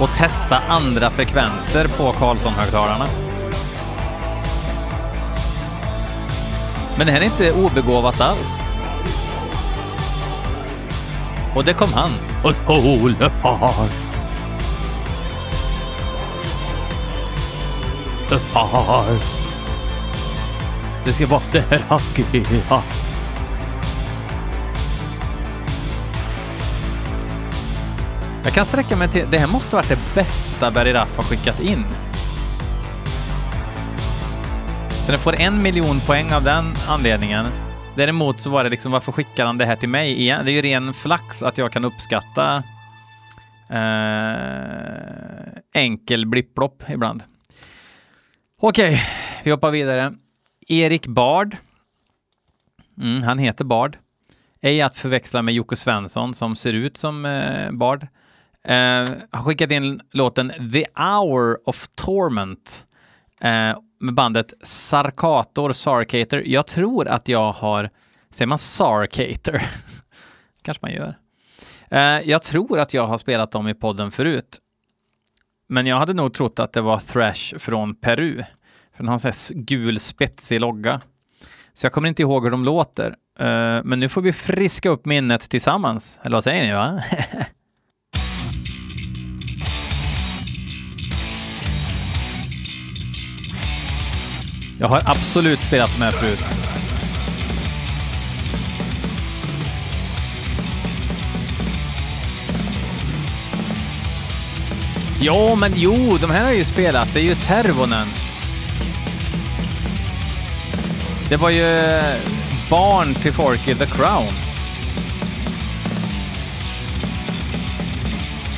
och 0.00 0.08
testa 0.08 0.58
andra 0.68 1.10
frekvenser 1.10 1.88
på 1.88 2.12
Karlsson-högtalarna. 2.12 3.06
Men 6.98 7.06
det 7.06 7.12
här 7.12 7.20
är 7.20 7.24
inte 7.24 7.52
obegåvat 7.52 8.20
alls. 8.20 8.58
Och 11.54 11.64
det 11.64 11.72
kom 11.72 11.92
han. 11.92 12.10
Och 12.44 12.54
solen 12.54 13.30
Det 21.04 21.12
ska 21.12 21.26
vara 21.26 21.42
det 21.52 21.64
här 21.70 21.82
Jag 28.46 28.54
kan 28.54 28.64
sträcka 28.64 28.96
mig 28.96 29.08
till... 29.08 29.26
Det 29.30 29.38
här 29.38 29.52
måste 29.52 29.76
varit 29.76 29.88
det 29.88 30.14
bästa 30.14 30.70
Barry 30.70 30.92
Raff 30.92 31.16
har 31.16 31.24
skickat 31.24 31.60
in. 31.60 31.84
Så 35.06 35.12
den 35.12 35.20
får 35.20 35.40
en 35.40 35.62
miljon 35.62 36.00
poäng 36.00 36.32
av 36.32 36.42
den 36.42 36.64
anledningen. 36.88 37.46
Däremot 37.96 38.40
så 38.40 38.50
var 38.50 38.64
det 38.64 38.70
liksom, 38.70 38.92
varför 38.92 39.12
skickar 39.12 39.46
han 39.46 39.58
det 39.58 39.66
här 39.66 39.76
till 39.76 39.88
mig 39.88 40.20
igen? 40.20 40.44
Det 40.44 40.50
är 40.50 40.52
ju 40.52 40.62
ren 40.62 40.92
flax 40.92 41.42
att 41.42 41.58
jag 41.58 41.72
kan 41.72 41.84
uppskatta 41.84 42.62
eh, 43.70 45.52
enkel 45.74 46.26
blipplopp 46.26 46.82
ibland. 46.88 47.22
Okej, 48.60 49.02
vi 49.44 49.50
hoppar 49.50 49.70
vidare. 49.70 50.14
Erik 50.68 51.06
Bard. 51.06 51.56
Mm, 53.00 53.22
han 53.22 53.38
heter 53.38 53.64
Bard. 53.64 53.96
Ej 54.62 54.82
att 54.82 54.98
förväxla 54.98 55.42
med 55.42 55.54
Jocke 55.54 55.76
Svensson 55.76 56.34
som 56.34 56.56
ser 56.56 56.72
ut 56.72 56.96
som 56.96 57.24
eh, 57.24 57.70
Bard. 57.70 58.06
Eh, 58.66 59.08
har 59.30 59.42
skickat 59.42 59.70
in 59.70 60.00
låten 60.12 60.52
The 60.72 60.86
Hour 60.96 61.68
of 61.68 61.88
Torment 61.94 62.86
eh, 63.40 63.78
med 64.00 64.14
bandet 64.14 64.54
Sarkator 64.62 65.72
Sarkator. 65.72 66.42
Jag 66.46 66.66
tror 66.66 67.08
att 67.08 67.28
jag 67.28 67.52
har, 67.52 67.90
säger 68.30 68.46
man 68.46 68.58
Sarkator? 68.58 69.62
kanske 70.62 70.86
man 70.86 70.92
gör. 70.92 71.18
Eh, 71.90 72.00
jag 72.30 72.42
tror 72.42 72.78
att 72.78 72.94
jag 72.94 73.06
har 73.06 73.18
spelat 73.18 73.52
dem 73.52 73.68
i 73.68 73.74
podden 73.74 74.10
förut. 74.10 74.60
Men 75.68 75.86
jag 75.86 75.96
hade 75.96 76.12
nog 76.12 76.34
trott 76.34 76.58
att 76.58 76.72
det 76.72 76.80
var 76.80 76.98
Thrash 76.98 77.58
från 77.58 77.94
Peru. 77.94 78.36
För 78.92 78.98
den 79.02 79.06
har 79.06 79.12
en 79.12 79.18
sån 79.18 79.28
här 79.28 79.62
gul 79.62 80.00
spetsig 80.00 80.60
logga. 80.60 81.00
Så 81.74 81.86
jag 81.86 81.92
kommer 81.92 82.08
inte 82.08 82.22
ihåg 82.22 82.44
hur 82.44 82.50
de 82.50 82.64
låter. 82.64 83.06
Eh, 83.38 83.80
men 83.84 84.00
nu 84.00 84.08
får 84.08 84.20
vi 84.20 84.32
friska 84.32 84.88
upp 84.88 85.06
minnet 85.06 85.50
tillsammans. 85.50 86.20
Eller 86.22 86.36
vad 86.36 86.44
säger 86.44 86.64
ni? 86.64 86.72
va? 86.72 87.02
Jag 94.78 94.88
har 94.88 95.02
absolut 95.06 95.60
spelat 95.60 95.98
med 95.98 96.14
förut. 96.14 96.44
Ja, 105.20 105.54
men 105.54 105.72
jo, 105.76 106.16
de 106.20 106.30
här 106.30 106.40
har 106.40 106.48
jag 106.48 106.56
ju 106.56 106.64
spelat. 106.64 107.08
Det 107.14 107.20
är 107.20 107.24
ju 107.24 107.34
Tervonen. 107.34 108.06
Det 111.28 111.36
var 111.36 111.50
ju 111.50 111.64
eh, 111.64 112.14
barn 112.70 113.14
till 113.14 113.32
Forky 113.32 113.74
the 113.74 113.86
Crown. 113.86 114.32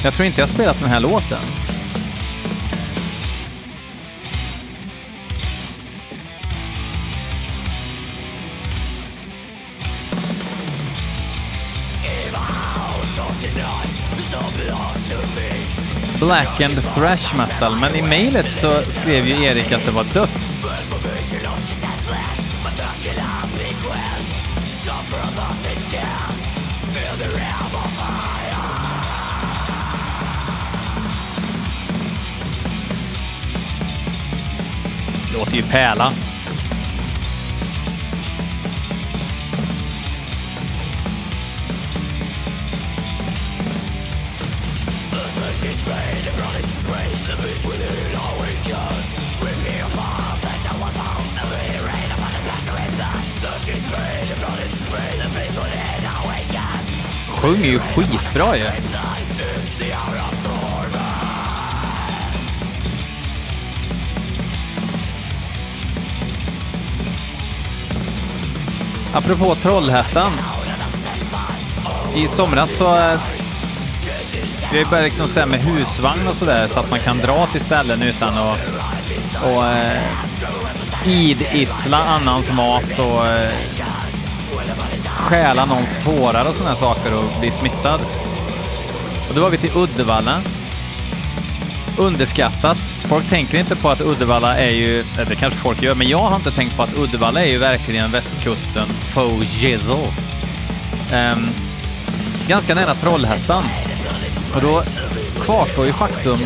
Jag 0.04 0.14
tror 0.14 0.26
inte 0.26 0.40
jag 0.40 0.46
har 0.46 0.54
spelat 0.54 0.80
den 0.80 0.88
här 0.88 1.00
låten. 1.00 1.57
Black 16.20 16.60
and 16.60 16.74
thrash 16.94 17.36
metal, 17.36 17.76
men 17.80 17.94
i 17.94 18.02
mejlet 18.02 18.54
så 18.54 18.82
skrev 18.82 19.26
ju 19.26 19.44
Erik 19.44 19.72
att 19.72 19.84
det 19.84 19.90
var 19.90 20.04
döds. 20.04 20.60
Låter 35.34 35.56
ju 35.56 35.62
pärla. 35.62 36.12
Sjunger 57.28 57.66
ju 57.66 57.78
skitbra 57.78 58.56
ju. 58.56 58.64
Apropå 69.12 69.54
Trollhättan. 69.54 70.32
I 72.14 72.28
somras 72.28 72.70
så... 72.76 72.98
Eh, 72.98 73.37
det 74.70 74.78
Vi 74.78 74.84
började 74.84 75.08
liksom 75.08 75.28
sådär 75.28 75.46
med 75.46 75.60
husvagn 75.60 76.28
och 76.28 76.36
sådär 76.36 76.68
så 76.68 76.80
att 76.80 76.90
man 76.90 77.00
kan 77.00 77.18
dra 77.18 77.46
till 77.46 77.60
ställen 77.60 78.02
utan 78.02 78.28
att 78.28 78.58
och, 79.44 79.66
eh, 79.66 80.02
idissla 81.06 81.98
annans 81.98 82.52
mat 82.52 82.98
och 82.98 83.26
eh, 83.26 83.50
stjäla 85.06 85.64
någons 85.64 86.04
tårar 86.04 86.44
och 86.48 86.54
sådana 86.54 86.76
saker 86.76 87.14
och 87.14 87.40
bli 87.40 87.50
smittad. 87.50 88.00
Och 89.28 89.34
då 89.34 89.40
var 89.40 89.50
vi 89.50 89.58
till 89.58 89.76
Uddevalla. 89.76 90.40
Underskattat. 91.98 92.78
Folk 93.08 93.28
tänker 93.28 93.58
inte 93.58 93.76
på 93.76 93.88
att 93.88 94.00
Uddevalla 94.00 94.56
är 94.58 94.70
ju, 94.70 95.00
eller 95.14 95.26
det 95.28 95.36
kanske 95.36 95.58
folk 95.58 95.82
gör, 95.82 95.94
men 95.94 96.08
jag 96.08 96.18
har 96.18 96.36
inte 96.36 96.50
tänkt 96.50 96.76
på 96.76 96.82
att 96.82 96.98
Uddevalla 96.98 97.44
är 97.44 97.50
ju 97.50 97.58
verkligen 97.58 98.10
västkusten 98.10 98.88
faux 98.88 99.62
jizzle. 99.62 100.12
Um, 101.12 101.48
ganska 102.48 102.74
nära 102.74 102.94
Trollhättan. 102.94 103.62
Och 104.54 104.60
då 104.60 104.82
kvarstår 105.40 105.86
ju 105.86 105.92
faktum, 105.92 106.38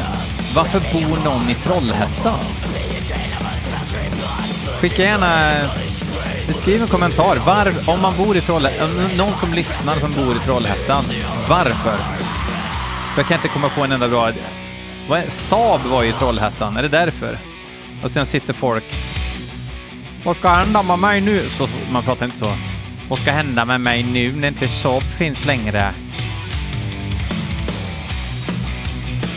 varför 0.54 0.80
bor 0.92 1.24
någon 1.24 1.50
i 1.50 1.54
Trollhättan? 1.54 2.38
Skicka 4.80 5.02
gärna 5.02 5.52
Skriv 6.54 6.82
en 6.82 6.88
kommentar. 6.88 7.36
Var, 7.36 7.90
om 7.94 8.00
man 8.00 8.16
bor 8.16 8.36
i 8.36 8.40
Trollhättan, 8.40 8.88
någon 9.16 9.34
som 9.34 9.52
lyssnar 9.52 9.98
som 9.98 10.12
bor 10.12 10.36
i 10.36 10.38
Trollhättan, 10.38 11.04
varför? 11.48 11.96
För 13.14 13.20
jag 13.20 13.26
kan 13.26 13.36
inte 13.36 13.48
komma 13.48 13.68
på 13.68 13.80
en 13.80 13.92
enda 13.92 14.08
bra... 14.08 14.32
Vad 15.08 15.18
är, 15.18 15.30
Saab 15.30 15.80
var 15.80 16.02
ju 16.02 16.08
i 16.08 16.12
Trollhättan, 16.12 16.76
är 16.76 16.82
det 16.82 16.88
därför? 16.88 17.38
Och 18.02 18.10
sen 18.10 18.26
sitter 18.26 18.52
folk... 18.52 18.84
Vad 20.24 20.36
ska 20.36 20.48
hända 20.48 20.82
med 20.82 20.98
mig 20.98 21.20
nu? 21.20 21.40
Så, 21.40 21.68
man 21.92 22.02
pratar 22.02 22.26
inte 22.26 22.38
så. 22.38 22.52
Vad 23.08 23.18
ska 23.18 23.32
hända 23.32 23.64
med 23.64 23.80
mig 23.80 24.02
nu 24.02 24.32
när 24.32 24.48
inte 24.48 24.68
Saab 24.68 25.02
finns 25.02 25.44
längre? 25.44 25.94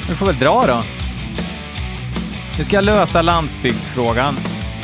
Vi 0.10 0.16
får 0.16 0.26
väl 0.26 0.38
dra 0.38 0.66
då. 0.68 0.84
Nu 2.58 2.64
ska 2.64 2.76
jag 2.76 2.86
lösa 2.86 3.22
landsbygdsfrågan 3.22 4.38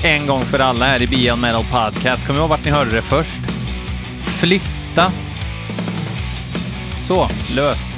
en 0.03 0.27
gång 0.27 0.41
för 0.41 0.59
alla 0.59 0.85
här 0.85 1.01
i 1.01 1.07
Beyond 1.07 1.41
Metal 1.41 1.63
Podcast. 1.63 2.27
Kom 2.27 2.35
ihåg 2.35 2.49
vart 2.49 2.65
ni 2.65 2.71
hörde 2.71 2.91
det 2.91 3.01
först. 3.01 3.39
Flytta. 4.23 5.11
Så, 6.99 7.29
löst. 7.55 7.91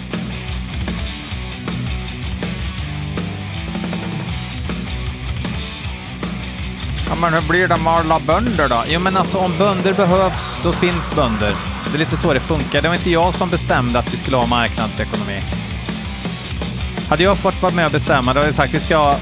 Ja, 7.09 7.15
men 7.21 7.33
hur 7.33 7.49
blir 7.49 7.67
det 7.67 7.77
med 7.77 7.93
alla 7.93 8.19
bönder 8.19 8.69
då? 8.69 8.83
Jo, 8.87 8.99
men 8.99 9.17
alltså 9.17 9.37
om 9.37 9.57
bönder 9.57 9.93
behövs, 9.93 10.59
då 10.63 10.71
finns 10.71 11.15
bönder. 11.15 11.55
Det 11.91 11.97
är 11.97 11.99
lite 11.99 12.17
så 12.17 12.33
det 12.33 12.39
funkar. 12.39 12.81
Det 12.81 12.87
var 12.87 12.95
inte 12.95 13.11
jag 13.11 13.33
som 13.33 13.49
bestämde 13.49 13.99
att 13.99 14.13
vi 14.13 14.17
skulle 14.17 14.37
ha 14.37 14.45
marknadsekonomi. 14.45 15.41
Hade 17.09 17.23
jag 17.23 17.37
fått 17.37 17.61
vara 17.61 17.73
med 17.73 17.85
och 17.85 17.91
bestämma, 17.91 18.33
då 18.33 18.39
hade 18.39 18.47
jag 18.47 18.55
sagt 18.55 18.69
att 18.69 18.81
vi 18.81 18.85
ska 18.85 18.97
ha 18.97 19.17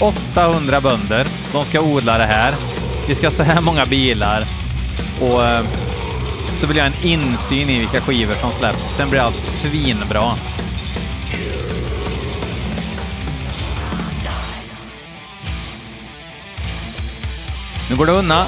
800 0.00 0.80
bönder. 0.80 1.26
De 1.52 1.64
ska 1.64 1.80
odla 1.80 2.18
det 2.18 2.26
här. 2.26 2.54
Vi 3.08 3.14
ska 3.14 3.26
ha 3.26 3.32
så 3.32 3.42
här 3.42 3.60
många 3.60 3.86
bilar. 3.86 4.46
Och 5.20 5.44
eh, 5.44 5.64
så 6.60 6.66
vill 6.66 6.76
jag 6.76 6.84
ha 6.84 6.92
en 6.92 7.06
insyn 7.06 7.70
i 7.70 7.78
vilka 7.78 8.00
skivor 8.00 8.34
som 8.34 8.52
släpps. 8.52 8.96
Sen 8.96 9.10
blir 9.10 9.20
allt 9.20 9.42
svinbra. 9.42 10.34
Nu 17.90 17.96
går 17.96 18.06
det 18.06 18.12
undan. 18.12 18.46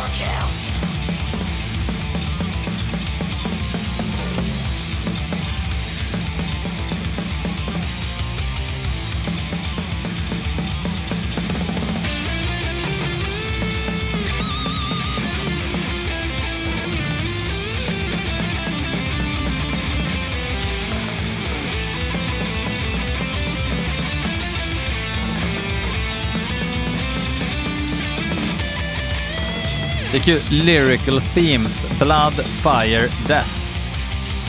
Det 30.16 30.20
är 30.20 30.38
kul. 30.38 30.64
Lyrical 30.64 31.20
Themes. 31.20 31.98
Blood, 31.98 32.34
Fire, 32.34 33.08
Death. 33.28 33.50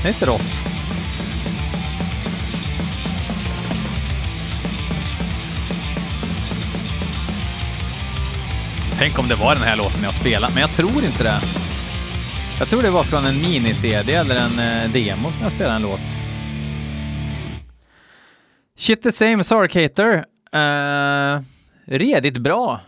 Det 0.01 0.07
är 0.07 0.13
inte 0.13 0.25
rått. 0.25 0.41
Tänk 8.97 9.19
om 9.19 9.27
det 9.27 9.35
var 9.35 9.55
den 9.55 9.63
här 9.63 9.77
låten 9.77 10.03
jag 10.03 10.15
spelade, 10.15 10.53
men 10.53 10.61
jag 10.61 10.69
tror 10.69 11.03
inte 11.03 11.23
det. 11.23 11.41
Jag 12.59 12.67
tror 12.67 12.81
det 12.81 12.89
var 12.89 13.03
från 13.03 13.25
en 13.25 13.35
mini-CD 13.41 14.13
eller 14.13 14.35
en 14.35 14.59
eh, 14.59 14.91
demo 14.91 15.31
som 15.31 15.41
jag 15.43 15.51
spelade 15.51 15.75
en 15.75 15.81
låt. 15.81 15.99
Shit 18.77 19.01
the 19.01 19.11
same, 19.11 19.43
Sarkater. 19.43 20.25
Uh, 20.55 20.61
eh, 20.61 21.41
redigt 21.85 22.37
bra. 22.37 22.81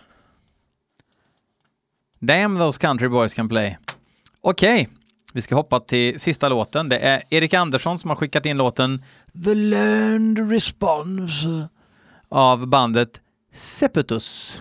Damn 2.20 2.58
those 2.58 2.78
country 2.78 3.08
boys 3.08 3.34
can 3.34 3.50
play. 3.50 3.78
Okej, 4.42 4.82
okay. 4.82 4.96
vi 5.34 5.42
ska 5.42 5.56
hoppa 5.56 5.80
till 5.80 6.20
sista 6.20 6.50
låten. 6.50 6.90
Det 6.90 6.98
är 6.98 7.24
Erik 7.30 7.54
Andersson 7.54 8.00
som 8.00 8.10
har 8.10 8.16
skickat 8.16 8.46
in 8.46 8.58
låten 8.58 9.04
The 9.46 9.56
learned 9.56 10.52
Response 10.52 11.68
av 12.30 12.68
bandet 12.68 13.22
Sepetus. 13.54 14.60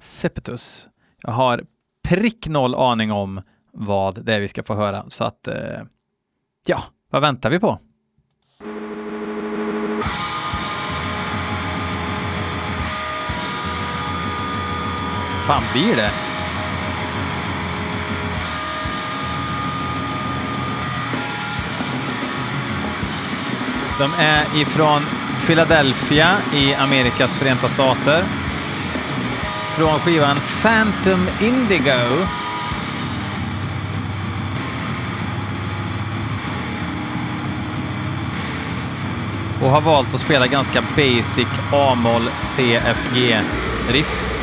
Sepetus. 0.00 0.88
Jag 1.22 1.32
har 1.32 1.64
prick 2.08 2.48
noll 2.48 2.74
aning 2.74 3.12
om 3.12 3.42
vad 3.72 4.24
det 4.24 4.34
är 4.34 4.40
vi 4.40 4.48
ska 4.48 4.62
få 4.62 4.74
höra, 4.74 5.04
så 5.08 5.24
att 5.24 5.48
eh, 5.48 5.54
ja, 6.66 6.82
vad 7.10 7.22
väntar 7.22 7.50
vi 7.50 7.58
på? 7.58 7.78
fan 15.46 15.62
blir 15.72 15.96
det? 15.96 16.35
De 23.98 24.10
är 24.18 24.60
ifrån 24.60 25.02
Philadelphia 25.46 26.36
i 26.54 26.74
Amerikas 26.74 27.36
förenta 27.36 27.68
stater. 27.68 28.24
Från 29.76 29.98
skivan 29.98 30.36
Phantom 30.62 31.28
Indigo. 31.40 32.26
Och 39.62 39.70
har 39.70 39.80
valt 39.80 40.14
att 40.14 40.20
spela 40.20 40.46
ganska 40.46 40.80
basic 40.96 41.48
A-moll 41.72 42.28
CFG-riff. 42.44 44.35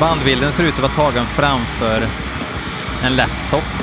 Bandbilden 0.00 0.52
ser 0.52 0.64
ut 0.64 0.74
att 0.74 0.80
vara 0.80 0.92
tagen 0.92 1.26
framför 1.26 2.02
en 3.04 3.16
laptop. 3.16 3.79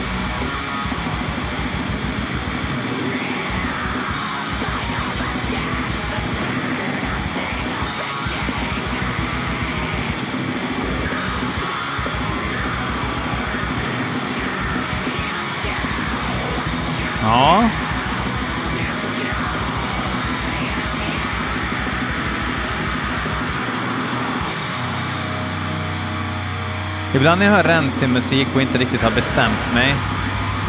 Ibland 27.18 27.40
när 27.40 27.46
jag 27.46 27.54
hör 27.54 27.64
rensig 27.64 28.10
musik 28.10 28.48
och 28.56 28.62
inte 28.62 28.78
riktigt 28.78 29.02
har 29.02 29.12
bestämt 29.12 29.74
mig 29.74 29.96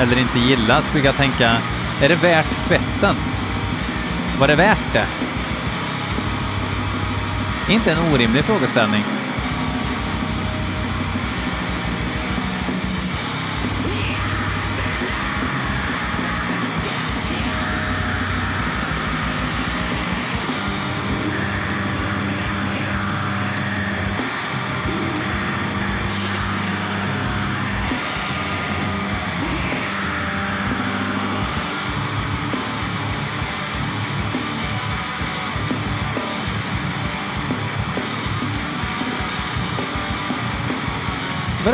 eller 0.00 0.18
inte 0.18 0.38
gillar 0.38 0.80
så 0.80 0.92
brukar 0.92 1.08
jag 1.08 1.16
tänka, 1.16 1.50
är 2.02 2.08
det 2.08 2.22
värt 2.22 2.52
svetten? 2.52 3.16
Var 4.38 4.48
det 4.48 4.54
värt 4.54 4.92
det? 4.92 5.06
Inte 7.72 7.92
en 7.92 8.12
orimlig 8.12 8.44
frågeställning. 8.44 9.04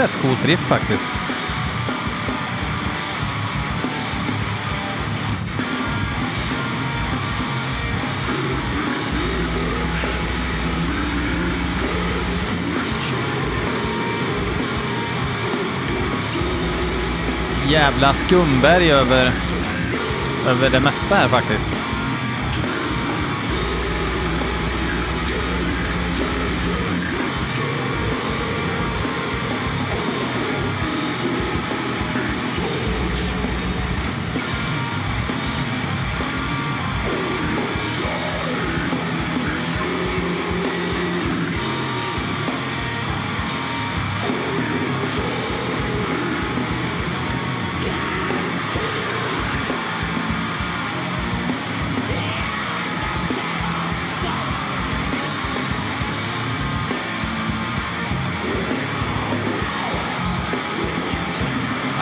Rätt 0.05 0.23
coolt 0.23 0.45
riff 0.45 0.61
faktiskt. 0.61 1.09
Jävla 17.69 18.15
skumberg 18.15 18.91
över, 18.91 19.33
över 20.49 20.71
det 20.71 20.81
mesta 20.81 21.15
här 21.15 21.29
faktiskt. 21.29 21.94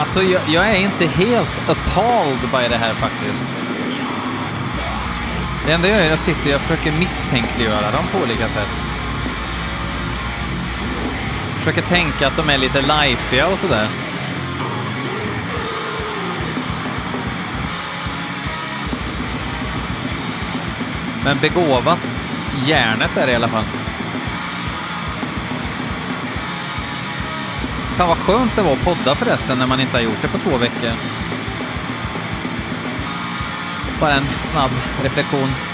Alltså, 0.03 0.23
jag, 0.23 0.41
jag 0.47 0.69
är 0.69 0.75
inte 0.75 1.05
helt 1.05 1.69
appalled 1.69 2.39
by 2.39 2.69
det 2.69 2.77
här 2.77 2.93
faktiskt. 2.93 3.43
Det 5.65 5.71
enda 5.71 5.87
jag 5.87 5.97
gör 5.97 6.01
är 6.01 6.05
att 6.05 6.09
jag 6.09 6.19
sitter 6.19 6.43
och 6.43 6.47
jag 6.47 6.61
försöker 6.61 6.91
misstänkliggöra 6.99 7.91
dem 7.91 8.05
på 8.11 8.17
olika 8.17 8.47
sätt. 8.47 8.67
Försöker 11.59 11.81
tänka 11.81 12.27
att 12.27 12.35
de 12.37 12.49
är 12.49 12.57
lite 12.57 12.81
lifeiga 12.81 13.47
och 13.47 13.59
sådär. 13.59 13.87
Men 21.23 21.37
begåvat 21.37 21.99
järnet 22.65 23.17
är 23.17 23.25
det 23.25 23.31
i 23.31 23.35
alla 23.35 23.47
fall. 23.47 23.82
Fan 27.97 28.07
vad 28.07 28.17
skönt 28.17 28.55
det 28.55 28.61
var 28.61 28.73
att 28.73 28.83
podda 28.83 29.15
förresten 29.15 29.57
när 29.57 29.67
man 29.67 29.79
inte 29.79 29.97
har 29.97 30.01
gjort 30.01 30.21
det 30.21 30.27
på 30.27 30.37
två 30.37 30.57
veckor. 30.57 30.91
Bara 33.99 34.13
en 34.13 34.25
snabb 34.25 34.71
reflektion. 35.03 35.72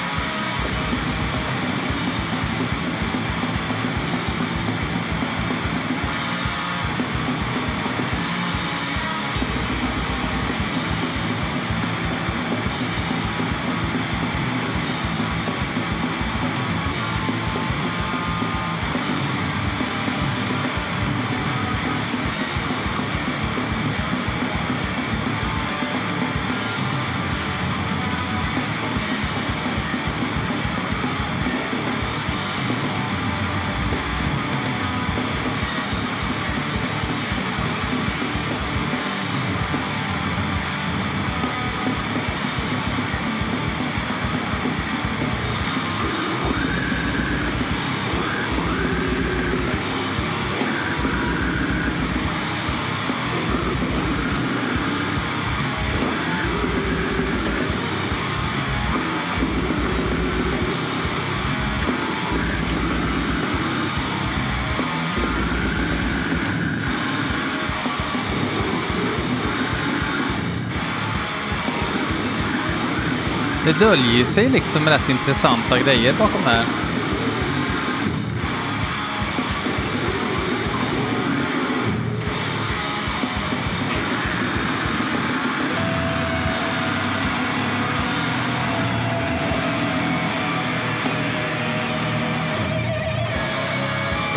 Det 73.69 73.85
döljer 73.85 74.25
sig 74.25 74.49
liksom 74.49 74.85
rätt 74.85 75.09
intressanta 75.09 75.79
grejer 75.79 76.13
bakom 76.13 76.41
det 76.43 76.49
här. 76.49 76.65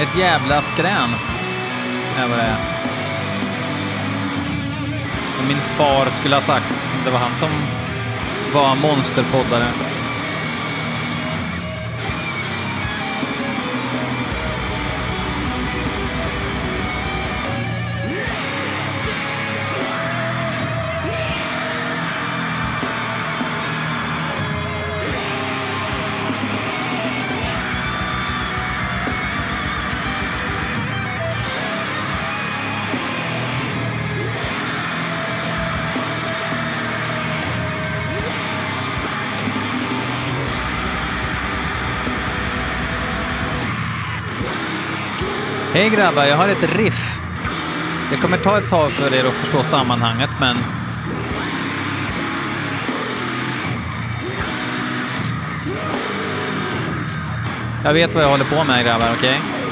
Ett 0.02 0.18
jävla 0.18 0.62
skrän 0.62 1.10
är 2.18 2.28
vad 2.28 2.38
det 2.38 2.42
är. 2.42 2.56
Som 5.36 5.48
min 5.48 5.56
far 5.56 6.10
skulle 6.10 6.34
ha 6.36 6.42
sagt. 6.42 6.88
Det 7.04 7.10
var 7.10 7.18
han 7.18 7.34
som 7.34 7.50
var 8.54 8.76
monsterpoddare. 8.76 9.91
Hej 45.74 45.90
grabbar, 45.90 46.24
jag 46.24 46.36
har 46.36 46.48
ett 46.48 46.76
riff. 46.76 47.20
Det 48.10 48.16
kommer 48.16 48.36
ta 48.36 48.58
ett 48.58 48.70
tag 48.70 48.90
för 48.90 49.14
er 49.14 49.24
att 49.24 49.34
förstå 49.34 49.62
sammanhanget, 49.62 50.30
men... 50.40 50.56
Jag 57.84 57.92
vet 57.92 58.14
vad 58.14 58.24
jag 58.24 58.28
håller 58.28 58.44
på 58.44 58.64
med 58.64 58.84
grabbar, 58.84 59.08
okej? 59.16 59.38
Okay? 59.38 59.62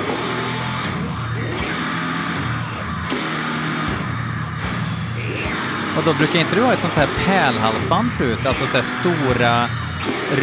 Och 5.96 6.04
då 6.04 6.14
brukar 6.14 6.38
inte 6.38 6.54
du 6.54 6.62
ha 6.62 6.72
ett 6.72 6.80
sånt 6.80 6.94
här 6.94 7.08
pärlhalsband 7.26 8.12
förut? 8.12 8.46
Alltså 8.46 8.66
såhär 8.66 8.84
stora 8.84 9.66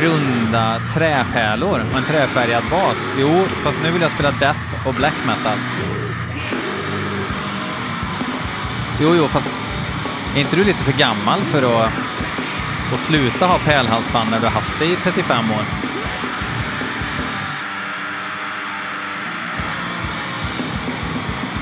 runda 0.04 0.80
träpärlor 0.94 1.82
och 1.92 1.98
en 1.98 2.04
träfärgad 2.04 2.64
bas. 2.72 2.98
Jo, 3.20 3.46
fast 3.64 3.80
nu 3.84 3.92
vill 3.92 4.02
jag 4.02 4.12
spela 4.12 4.32
death 4.32 4.77
och 4.88 4.94
black 4.94 5.14
metal. 5.26 5.58
Jo, 9.02 9.16
jo, 9.16 9.28
fast 9.28 9.58
är 10.36 10.40
inte 10.40 10.56
du 10.56 10.64
lite 10.64 10.84
för 10.84 10.92
gammal 10.92 11.40
för 11.40 11.64
att, 11.64 11.92
att 12.94 13.00
sluta 13.00 13.46
ha 13.46 13.58
pärlhalsband 13.58 14.32
när 14.32 14.40
du 14.40 14.46
har 14.46 14.52
haft 14.52 14.80
det 14.80 14.86
i 14.86 14.96
35 14.96 15.52
år? 15.52 15.64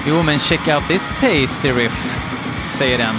Jo, 0.07 0.23
men 0.23 0.39
check 0.39 0.67
out 0.67 0.87
this 0.87 1.09
tasty 1.09 1.71
riff, 1.71 2.17
säger 2.71 2.97
den. 2.97 3.15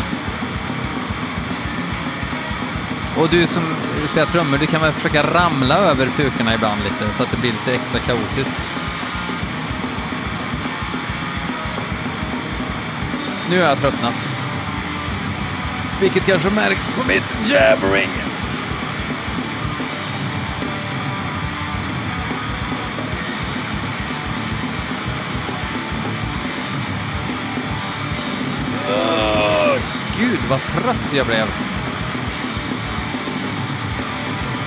Och 3.17 3.29
du 3.29 3.47
som 3.47 3.63
spelar 4.11 4.27
trummor, 4.27 4.59
du 4.59 4.67
kan 4.67 4.81
väl 4.81 4.93
försöka 4.93 5.23
ramla 5.23 5.77
över 5.77 6.09
pukorna 6.17 6.55
ibland 6.55 6.81
lite 6.85 7.15
så 7.15 7.23
att 7.23 7.31
det 7.31 7.41
blir 7.41 7.53
lite 7.53 7.75
extra 7.75 8.01
kaotiskt. 8.01 8.76
Nu 13.51 13.61
har 13.61 13.69
jag 13.69 13.79
tröttnat. 13.79 14.15
Vilket 16.01 16.27
kanske 16.27 16.51
märks 16.51 16.93
på 16.93 17.09
mitt 17.09 17.51
jabbering. 17.51 18.11
Oh, 28.89 29.79
Gud, 30.19 30.39
vad 30.49 30.61
trött 30.61 31.13
jag 31.13 31.27
blev. 31.27 31.47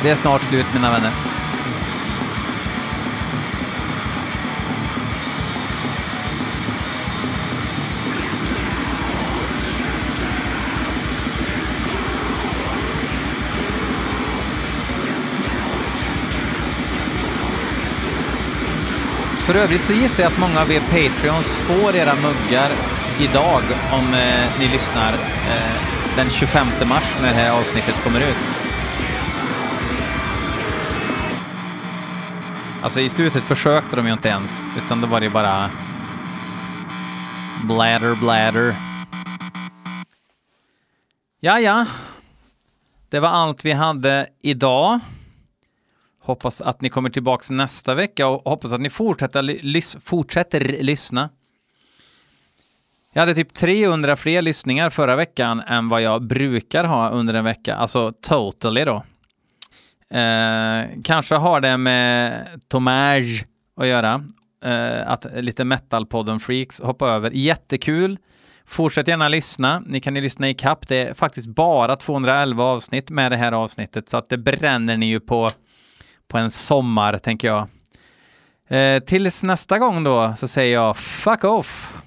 Det 0.03 0.09
är 0.09 0.15
snart 0.15 0.41
slut, 0.41 0.65
mina 0.73 0.91
vänner. 0.91 1.28
För 19.49 19.55
övrigt 19.55 19.83
så 19.83 19.93
gissar 19.93 20.23
jag 20.23 20.31
att 20.31 20.39
många 20.39 20.61
av 20.61 20.71
er 20.71 20.79
Patreons 20.79 21.55
får 21.55 21.95
era 21.95 22.15
muggar 22.15 22.71
idag 23.19 23.61
om 23.93 24.13
eh, 24.13 24.59
ni 24.59 24.67
lyssnar 24.67 25.13
eh, 25.13 26.15
den 26.15 26.29
25 26.29 26.67
mars 26.89 27.03
när 27.21 27.27
det 27.27 27.35
här 27.35 27.59
avsnittet 27.59 28.03
kommer 28.03 28.19
ut. 28.19 28.37
Alltså 32.83 32.99
i 32.99 33.09
slutet 33.09 33.43
försökte 33.43 33.95
de 33.95 34.07
ju 34.07 34.13
inte 34.13 34.29
ens, 34.29 34.67
utan 34.85 35.01
då 35.01 35.07
var 35.07 35.19
det 35.19 35.29
bara 35.29 35.69
bladder, 37.63 38.15
bladder. 38.15 38.75
Ja, 41.39 41.59
ja. 41.59 41.85
Det 43.09 43.19
var 43.19 43.29
allt 43.29 43.65
vi 43.65 43.71
hade 43.71 44.27
idag. 44.41 44.99
Hoppas 46.29 46.61
att 46.61 46.81
ni 46.81 46.89
kommer 46.89 47.09
tillbaka 47.09 47.53
nästa 47.53 47.95
vecka 47.95 48.27
och 48.27 48.51
hoppas 48.51 48.73
att 48.73 48.81
ni 48.81 48.89
fortsätter, 48.89 49.41
lys 49.43 49.97
fortsätter 50.01 50.59
lyssna. 50.59 51.29
Jag 53.13 53.21
hade 53.21 53.35
typ 53.35 53.53
300 53.53 54.15
fler 54.15 54.41
lyssningar 54.41 54.89
förra 54.89 55.15
veckan 55.15 55.59
än 55.59 55.89
vad 55.89 56.01
jag 56.01 56.23
brukar 56.23 56.83
ha 56.83 57.09
under 57.09 57.33
en 57.33 57.43
vecka, 57.43 57.75
alltså 57.75 58.13
totally 58.21 58.85
då. 58.85 58.95
Eh, 60.17 60.87
kanske 61.03 61.35
har 61.35 61.61
det 61.61 61.77
med 61.77 62.45
Tomage 62.67 63.45
att 63.75 63.87
göra, 63.87 64.23
eh, 64.65 65.11
att 65.11 65.25
lite 65.35 65.63
metalpodden 65.63 66.39
freaks 66.39 66.81
hoppar 66.81 67.07
över. 67.07 67.31
Jättekul! 67.31 68.17
Fortsätt 68.65 69.07
gärna 69.07 69.27
lyssna. 69.27 69.83
Ni 69.85 69.99
kan 69.99 70.15
ju 70.15 70.21
lyssna 70.21 70.49
i 70.49 70.53
kapp. 70.53 70.87
Det 70.87 71.07
är 71.07 71.13
faktiskt 71.13 71.47
bara 71.47 71.95
211 71.95 72.63
avsnitt 72.63 73.09
med 73.09 73.31
det 73.31 73.37
här 73.37 73.51
avsnittet, 73.51 74.09
så 74.09 74.17
att 74.17 74.29
det 74.29 74.37
bränner 74.37 74.97
ni 74.97 75.05
ju 75.05 75.19
på, 75.19 75.49
på 76.29 76.37
en 76.37 76.51
sommar, 76.51 77.17
tänker 77.17 77.47
jag. 77.47 77.67
Eh, 78.67 78.99
tills 78.99 79.43
nästa 79.43 79.79
gång 79.79 80.03
då, 80.03 80.33
så 80.37 80.47
säger 80.47 80.73
jag 80.73 80.97
fuck 80.97 81.43
off! 81.43 81.98